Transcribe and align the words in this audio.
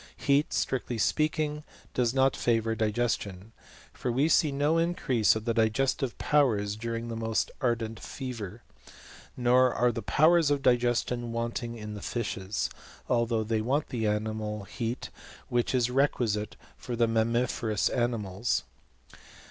Heat, 0.17 0.51
strictly 0.51 0.97
speaking, 0.97 1.63
does 1.93 2.11
not 2.11 2.35
favour 2.35 2.73
digestion; 2.73 3.51
for 3.93 4.11
we 4.11 4.29
see 4.29 4.51
no 4.51 4.79
increase 4.79 5.35
of 5.35 5.45
the 5.45 5.53
digestive 5.53 6.17
powers 6.17 6.75
during 6.75 7.07
the 7.07 7.15
most 7.15 7.51
ardent 7.61 7.99
fever. 7.99 8.63
Nor 9.37 9.71
are 9.71 9.91
the 9.91 10.01
powers 10.01 10.49
of 10.49 10.63
digestion 10.63 11.31
wanting 11.31 11.77
in 11.77 11.99
fishes, 11.99 12.67
although 13.09 13.43
they 13.43 13.61
want 13.61 13.89
the 13.89 14.07
animal 14.07 14.63
heat 14.63 15.11
which 15.49 15.75
is 15.75 15.91
requisite 15.91 16.55
for 16.77 16.95
mammiferous 16.97 17.87
animals. 17.87 18.63